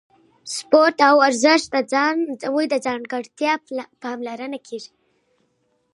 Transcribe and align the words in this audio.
سپورت 0.55 0.97
او 1.07 1.15
ورزش 1.23 1.61
ته 1.71 1.79
ځانګړې 1.93 3.55
پاملرنه 4.01 4.59
کیږي. 4.67 4.91